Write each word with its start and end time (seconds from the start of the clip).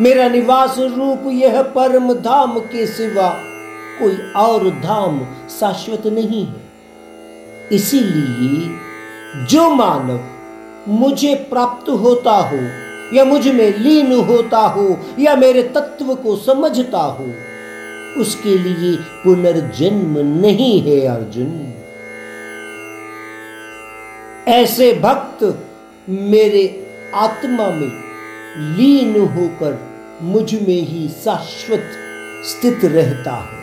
मेरा 0.01 0.27
निवास 0.29 0.75
रूप 0.77 1.23
यह 1.31 1.61
परम 1.61 2.13
धाम 2.13 2.59
के 2.59 2.85
सिवा 2.87 3.29
कोई 3.99 4.17
और 4.35 4.69
धाम 4.69 5.19
शाश्वत 5.59 6.07
नहीं 6.07 6.45
है। 6.47 6.61
इसीलिए 7.71 8.69
जो 9.45 9.69
मानव 9.69 10.91
मुझे 10.91 11.35
प्राप्त 11.35 11.89
होता 11.89 12.31
हो 12.31 12.59
या 13.17 13.25
मुझमें 13.25 13.77
लीन 13.77 14.13
होता 14.13 14.59
हो 14.59 14.97
या 15.19 15.35
मेरे 15.35 15.63
तत्व 15.63 16.15
को 16.15 16.35
समझता 16.35 17.01
हो 17.01 17.31
उसके 18.17 18.57
लिए 18.57 18.95
पुनर्जन्म 18.97 20.17
नहीं 20.41 20.81
है 20.81 21.07
अर्जुन। 21.07 21.73
ऐसे 24.47 24.93
भक्त 24.93 25.65
मेरे 26.09 26.87
आत्मा 27.15 27.69
में 27.69 27.91
लीन 28.57 29.21
होकर 29.21 29.79
मुझमें 30.21 30.81
ही 30.81 31.07
शाश्वत 31.07 31.83
स्थित 32.45 32.79
रहता 32.83 33.31
है। 33.31 33.60